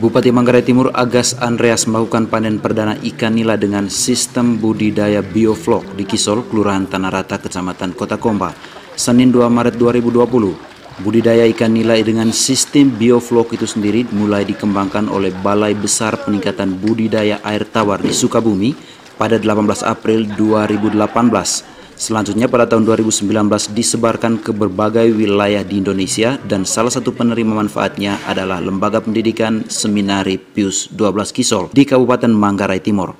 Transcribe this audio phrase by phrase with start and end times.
[0.00, 6.08] Bupati Manggarai Timur Agas Andreas melakukan panen perdana ikan nila dengan sistem budidaya bioflok di
[6.08, 8.56] Kisol, Kelurahan Tanah Rata, Kecamatan Kota Komba,
[8.96, 11.04] Senin 2 Maret 2020.
[11.04, 17.36] Budidaya ikan nila dengan sistem bioflok itu sendiri mulai dikembangkan oleh Balai Besar Peningkatan Budidaya
[17.44, 18.72] Air Tawar di Sukabumi
[19.20, 21.79] pada 18 April 2018.
[22.00, 28.16] Selanjutnya pada tahun 2019 disebarkan ke berbagai wilayah di Indonesia dan salah satu penerima manfaatnya
[28.24, 33.12] adalah Lembaga Pendidikan Seminari Pius 12 Kisol di Kabupaten Manggarai Timur.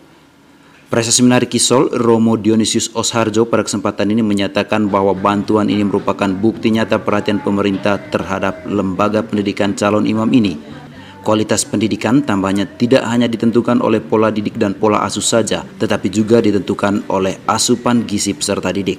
[0.89, 6.73] Presiden Seminari Kisol, Romo Dionysius Osharjo pada kesempatan ini menyatakan bahwa bantuan ini merupakan bukti
[6.73, 10.80] nyata perhatian pemerintah terhadap lembaga pendidikan calon imam ini
[11.21, 16.41] Kualitas pendidikan tambahnya tidak hanya ditentukan oleh pola didik dan pola asuh saja, tetapi juga
[16.41, 18.97] ditentukan oleh asupan gizi peserta didik.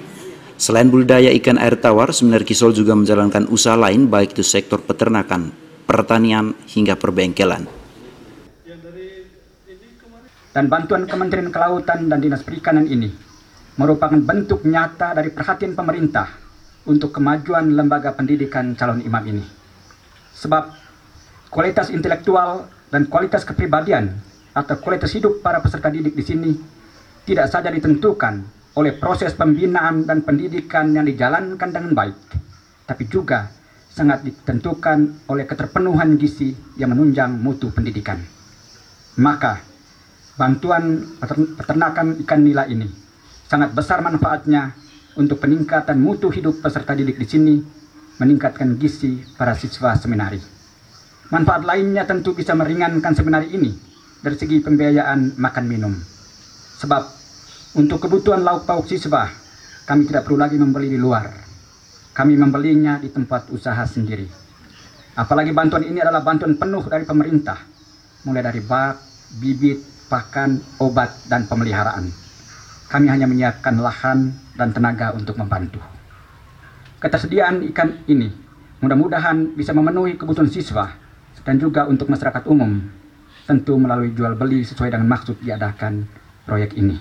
[0.54, 5.50] Selain budidaya ikan air tawar, Seminar Kisol juga menjalankan usaha lain baik itu sektor peternakan,
[5.82, 7.66] pertanian, hingga perbengkelan.
[10.54, 13.10] Dan bantuan Kementerian Kelautan dan Dinas Perikanan ini
[13.74, 16.28] merupakan bentuk nyata dari perhatian pemerintah
[16.86, 19.44] untuk kemajuan lembaga pendidikan calon imam ini.
[20.38, 20.91] Sebab
[21.52, 24.16] kualitas intelektual dan kualitas kepribadian
[24.56, 26.50] atau kualitas hidup para peserta didik di sini
[27.28, 28.40] tidak saja ditentukan
[28.72, 32.16] oleh proses pembinaan dan pendidikan yang dijalankan dengan baik,
[32.88, 33.52] tapi juga
[33.92, 38.16] sangat ditentukan oleh keterpenuhan gizi yang menunjang mutu pendidikan.
[39.20, 39.60] Maka,
[40.40, 41.04] bantuan
[41.60, 42.88] peternakan ikan nila ini
[43.44, 44.72] sangat besar manfaatnya
[45.20, 47.54] untuk peningkatan mutu hidup peserta didik di sini,
[48.16, 50.61] meningkatkan gizi para siswa seminari.
[51.32, 53.72] Manfaat lainnya tentu bisa meringankan sebenarnya ini
[54.20, 55.96] dari segi pembiayaan makan minum.
[56.76, 57.02] Sebab
[57.80, 59.32] untuk kebutuhan lauk pauk siswa,
[59.88, 61.32] kami tidak perlu lagi membeli di luar.
[62.12, 64.28] Kami membelinya di tempat usaha sendiri.
[65.16, 67.56] Apalagi bantuan ini adalah bantuan penuh dari pemerintah,
[68.28, 69.00] mulai dari bak,
[69.40, 69.80] bibit,
[70.12, 72.12] pakan, obat, dan pemeliharaan.
[72.92, 75.80] Kami hanya menyiapkan lahan dan tenaga untuk membantu.
[77.00, 78.28] Ketersediaan ikan ini
[78.84, 81.01] mudah-mudahan bisa memenuhi kebutuhan siswa
[81.40, 82.84] dan juga untuk masyarakat umum
[83.48, 86.06] tentu melalui jual beli sesuai dengan maksud diadakan
[86.46, 87.00] proyek ini.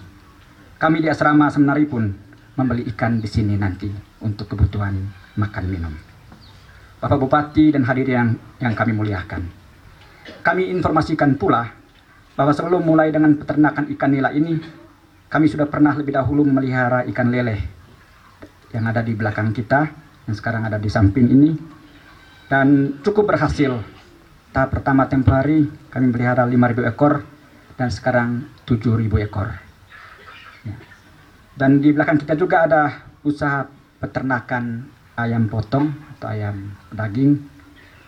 [0.82, 2.10] Kami di asrama seminari pun
[2.58, 3.88] membeli ikan di sini nanti
[4.26, 4.98] untuk kebutuhan
[5.38, 5.94] makan minum.
[7.02, 8.30] Bapak Bupati dan hadirin yang,
[8.62, 9.42] yang kami muliakan.
[10.46, 11.66] Kami informasikan pula
[12.38, 14.58] bahwa sebelum mulai dengan peternakan ikan nila ini,
[15.30, 17.58] kami sudah pernah lebih dahulu memelihara ikan lele
[18.74, 19.90] yang ada di belakang kita,
[20.30, 21.52] yang sekarang ada di samping ini,
[22.50, 23.82] dan cukup berhasil
[24.52, 27.24] tahap pertama tempoh hari kami pelihara 5.000 ekor
[27.80, 29.48] dan sekarang 7.000 ekor.
[30.68, 30.76] Ya.
[31.56, 32.84] Dan di belakang kita juga ada
[33.24, 33.64] usaha
[34.04, 37.40] peternakan ayam potong atau ayam daging.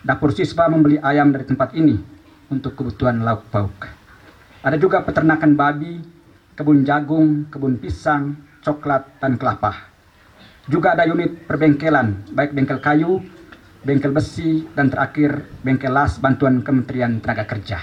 [0.04, 1.96] Dapur siswa membeli ayam dari tempat ini
[2.52, 3.88] untuk kebutuhan lauk pauk.
[4.60, 6.04] Ada juga peternakan babi,
[6.52, 9.88] kebun jagung, kebun pisang, coklat, dan kelapa.
[10.68, 13.20] Juga ada unit perbengkelan, baik bengkel kayu
[13.84, 17.78] bengkel besi, dan terakhir bengkel las bantuan Kementerian Tenaga Kerja.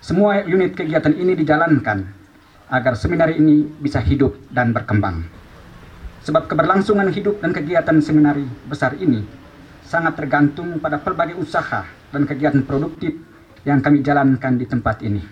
[0.00, 2.04] Semua unit kegiatan ini dijalankan
[2.68, 5.24] agar seminar ini bisa hidup dan berkembang.
[6.20, 9.24] Sebab keberlangsungan hidup dan kegiatan seminari besar ini
[9.88, 13.16] sangat tergantung pada berbagai usaha dan kegiatan produktif
[13.64, 15.24] yang kami jalankan di tempat ini.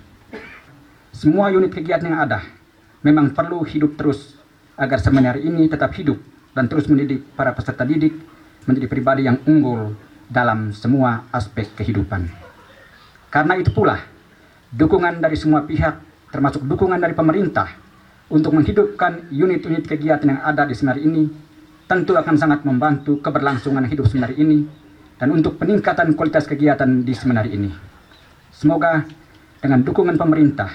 [1.13, 2.41] Semua unit kegiatan yang ada
[3.05, 4.41] memang perlu hidup terus
[4.81, 6.17] agar seminar ini tetap hidup
[6.57, 8.17] dan terus mendidik para peserta didik
[8.69, 9.97] menjadi pribadi yang unggul
[10.29, 12.29] dalam semua aspek kehidupan.
[13.33, 13.97] Karena itu pula,
[14.69, 17.73] dukungan dari semua pihak, termasuk dukungan dari pemerintah,
[18.29, 21.33] untuk menghidupkan unit-unit kegiatan yang ada di seminar ini,
[21.89, 24.69] tentu akan sangat membantu keberlangsungan hidup seminar ini,
[25.17, 27.73] dan untuk peningkatan kualitas kegiatan di seminar ini.
[28.53, 29.09] Semoga
[29.59, 30.71] dengan dukungan pemerintah,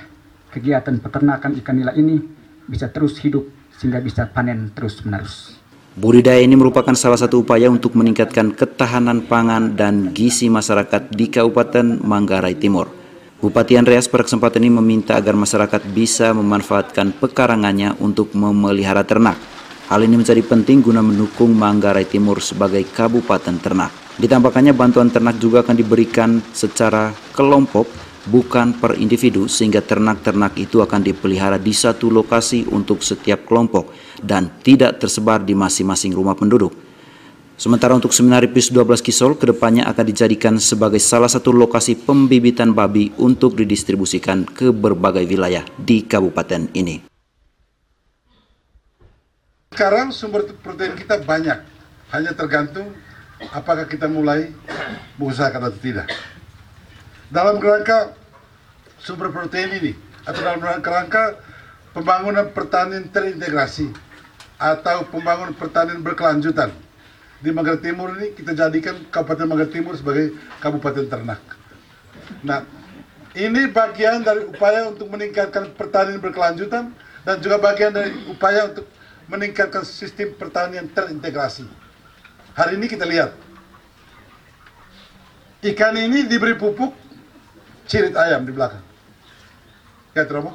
[0.49, 2.19] kegiatan peternakan ikan nila ini
[2.65, 5.62] bisa terus hidup sehingga bisa panen terus-menerus.
[5.93, 12.01] Budidaya ini merupakan salah satu upaya untuk meningkatkan ketahanan pangan dan gizi masyarakat di Kabupaten
[12.01, 12.89] Manggarai Timur.
[13.37, 19.37] Bupati Andreas pada kesempatan ini meminta agar masyarakat bisa memanfaatkan pekarangannya untuk memelihara ternak.
[19.85, 23.93] Hal ini menjadi penting guna mendukung Manggarai Timur sebagai kabupaten ternak.
[24.17, 27.85] Ditambahkannya bantuan ternak juga akan diberikan secara kelompok
[28.27, 33.91] bukan per individu sehingga ternak-ternak itu akan dipelihara di satu lokasi untuk setiap kelompok
[34.23, 36.71] dan tidak tersebar di masing-masing rumah penduduk.
[37.53, 42.73] Sementara untuk Seminari PIS 12 Kisol ke depannya akan dijadikan sebagai salah satu lokasi pembibitan
[42.73, 47.05] babi untuk didistribusikan ke berbagai wilayah di kabupaten ini.
[49.69, 51.61] Sekarang sumber protein kita banyak,
[52.09, 52.89] hanya tergantung
[53.53, 54.49] apakah kita mulai
[55.21, 56.09] mengusahakan atau tidak.
[57.33, 58.13] Dalam kerangka
[59.01, 61.41] sumber protein ini atau dalam kerangka
[61.97, 63.89] pembangunan pertanian terintegrasi
[64.61, 66.69] atau pembangunan pertanian berkelanjutan
[67.41, 71.41] di Manggarai Timur ini kita jadikan Kabupaten Manggarai Timur sebagai kabupaten ternak.
[72.45, 72.63] Nah,
[73.35, 76.93] ini bagian dari upaya untuk meningkatkan pertanian berkelanjutan
[77.25, 78.87] dan juga bagian dari upaya untuk
[79.27, 81.65] meningkatkan sistem pertanian terintegrasi.
[82.53, 83.35] Hari ini kita lihat
[85.67, 87.02] ikan ini diberi pupuk
[87.87, 88.83] cirit ayam di belakang.
[90.13, 90.53] Lihat Romo,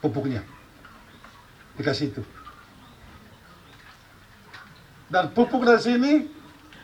[0.00, 0.40] pupuknya
[1.76, 2.22] dikasih itu.
[5.10, 6.12] Dan pupuk dari sini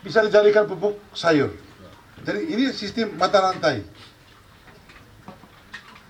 [0.02, 1.54] bisa dijadikan pupuk sayur.
[2.26, 3.86] Jadi ini sistem mata rantai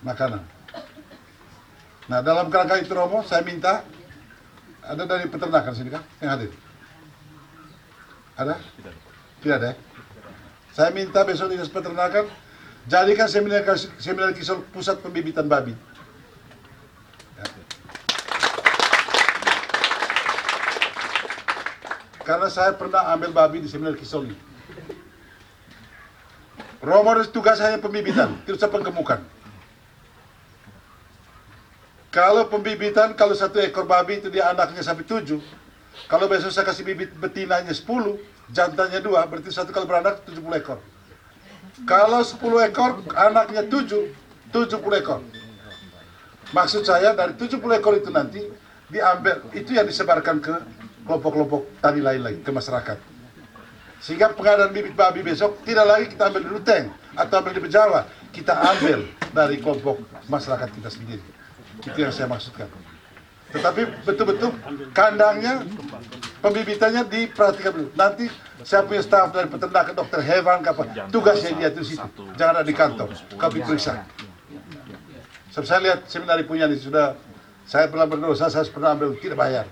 [0.01, 0.41] makanan.
[2.07, 3.83] Nah dalam kerangka itu Romo, saya minta
[4.87, 6.51] ada dari peternakan sini kan yang hadir?
[8.39, 8.55] Ada?
[9.43, 9.67] Tidak ada.
[9.71, 9.75] Ya?
[10.71, 12.29] Saya minta besok dinas peternakan
[12.87, 13.63] jadikan seminar
[13.99, 15.75] seminar kisah pusat pembibitan babi.
[22.27, 24.35] Karena saya pernah ambil babi di seminar Kisoli.
[26.83, 29.23] Romo tugas hanya pembibitan, tidak usah penggemukan.
[32.11, 35.39] Kalau pembibitan, kalau satu ekor babi itu dia anaknya sampai tujuh.
[36.11, 38.19] Kalau besok saya kasih bibit betinanya sepuluh,
[38.51, 40.79] jantannya dua, berarti satu kali beranak tujuh puluh ekor.
[41.85, 44.09] Kalau sepuluh ekor, anaknya tujuh,
[44.49, 45.21] tujuh puluh ekor.
[46.55, 48.41] Maksud saya dari tujuh puluh ekor itu nanti
[48.89, 50.55] diambil, itu yang disebarkan ke
[51.05, 52.97] kelompok-kelompok tani lain lagi ke masyarakat.
[54.01, 57.99] Sehingga pengadaan bibit babi besok tidak lagi kita ambil di Ruteng atau ambil di Bejawa,
[58.33, 61.25] kita ambil dari kelompok masyarakat kita sendiri.
[61.85, 62.69] Itu yang saya maksudkan.
[63.47, 64.51] Tetapi betul-betul
[64.91, 65.63] kandangnya,
[66.43, 67.89] pembibitannya diperhatikan dulu.
[67.95, 68.27] Nanti
[68.67, 72.23] saya punya staf dari peternak, dokter hewan, apa, tugasnya dia di situ.
[72.35, 74.03] Jangan ada di kantor, kami periksa.
[75.55, 77.15] Sebab saya lihat seminari punya ini sudah
[77.67, 79.65] saya pernah berdosa, saya pernah ambil tidak bayar.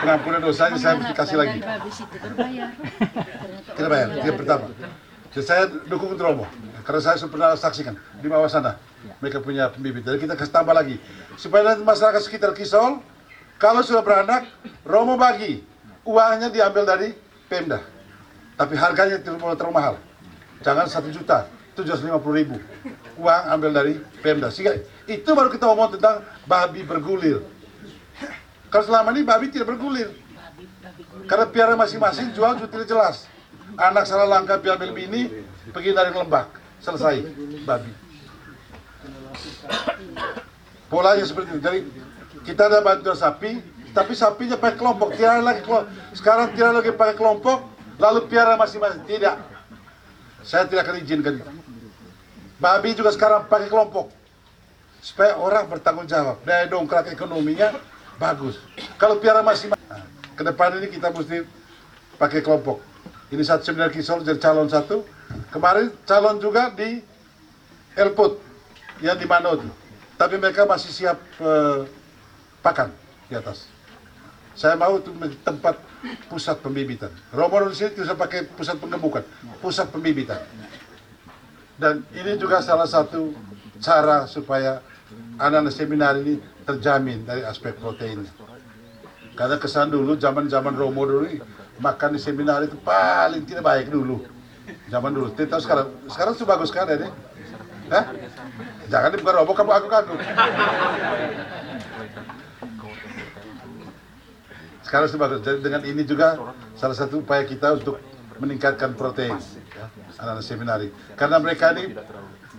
[0.00, 1.58] Pengampunan dosanya saya mesti kasih lagi.
[3.76, 4.66] Tidak bayar, tidak pertama.
[5.28, 6.48] Jadi saya dukung Romo,
[6.84, 8.80] karena saya sudah pernah saksikan di bawah sana.
[9.18, 11.02] Mereka punya pembibit, jadi kita kasih tambah lagi.
[11.34, 13.02] Supaya nanti masyarakat sekitar Kisol,
[13.58, 14.46] kalau sudah beranak,
[14.86, 15.66] Romo bagi.
[16.06, 17.10] Uangnya diambil dari
[17.50, 17.82] Pemda.
[18.54, 19.94] Tapi harganya tidak boleh terlalu mahal.
[20.62, 22.56] Jangan satu juta, 750 ribu.
[23.18, 23.92] Uang ambil dari
[24.22, 24.54] Pemda.
[24.54, 24.78] Sehingga
[25.10, 27.42] itu baru kita ngomong tentang babi bergulir.
[28.70, 30.14] Kalau selama ini babi tidak bergulir.
[31.26, 33.26] Karena piara masing-masing jual juga tidak jelas.
[33.74, 35.42] Anak salah langkah diambil bini,
[35.74, 36.54] pergi dari lembak.
[36.78, 37.20] Selesai,
[37.66, 38.07] babi.
[40.88, 41.60] Polanya seperti itu.
[41.60, 41.80] Jadi
[42.44, 43.60] kita ada bantuan sapi,
[43.92, 45.08] tapi sapinya pakai kelompok.
[45.14, 45.88] Tidak lagi kelompok.
[46.16, 47.58] Sekarang tidak lagi pakai kelompok,
[48.00, 49.04] lalu piara masing-masing.
[49.04, 49.36] Tidak.
[50.42, 51.34] Saya tidak akan izinkan.
[52.58, 54.18] Babi juga sekarang pakai kelompok
[54.98, 57.70] supaya orang bertanggung jawab daya dongkrak ekonominya
[58.18, 58.58] bagus
[58.98, 60.02] kalau piara masih nah,
[60.34, 60.42] ke
[60.82, 61.46] ini kita mesti
[62.18, 62.82] pakai kelompok
[63.30, 65.06] ini satu seminar kisol jadi calon satu
[65.54, 67.00] kemarin calon juga di
[67.94, 68.42] Elput
[69.04, 69.62] yang di Manot
[70.18, 71.86] tapi mereka masih siap eh,
[72.62, 72.90] pakan
[73.30, 73.70] di atas
[74.58, 75.14] saya mau itu
[75.46, 75.78] tempat
[76.26, 79.22] pusat pembibitan Romo di sini bisa pakai pusat penggemukan
[79.62, 80.42] pusat pembibitan
[81.78, 83.30] dan ini juga salah satu
[83.78, 84.82] cara supaya
[85.38, 88.26] anak-anak seminar ini terjamin dari aspek protein.
[89.38, 91.30] Karena kesan dulu zaman-zaman Romo dulu
[91.78, 94.26] makan di seminar itu paling tidak baik dulu.
[94.90, 95.30] Zaman dulu.
[95.32, 95.88] Tahu sekarang.
[96.10, 97.08] Sekarang sudah bagus kan ini.
[97.88, 98.04] Hah?
[98.88, 100.14] Jangan bukan Romo kamu aku kaku.
[104.88, 105.40] Sekarang sudah bagus.
[105.44, 106.40] Jadi dengan ini juga
[106.72, 108.00] salah satu upaya kita untuk
[108.40, 109.36] meningkatkan protein
[110.16, 110.88] anak-anak seminari.
[111.12, 111.92] Karena mereka ini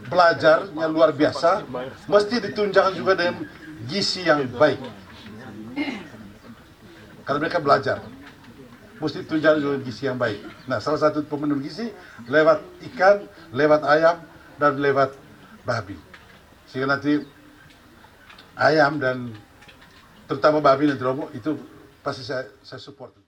[0.05, 1.65] belajarnya luar biasa,
[2.05, 3.49] mesti ditunjukkan juga dengan
[3.89, 4.77] gizi yang baik.
[7.25, 7.97] Karena mereka belajar,
[9.01, 10.45] mesti ditunjukkan juga gizi yang baik.
[10.69, 11.89] Nah, salah satu pemenuh gizi
[12.29, 12.61] lewat
[12.93, 14.21] ikan, lewat ayam,
[14.59, 15.15] dan lewat
[15.63, 15.95] babi.
[16.67, 17.23] Sehingga nanti
[18.59, 19.31] ayam dan
[20.27, 21.55] terutama babi dan romo itu
[22.03, 23.18] pasti saya, saya support.